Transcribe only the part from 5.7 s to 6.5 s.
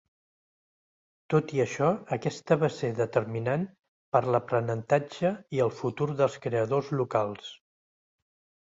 futur dels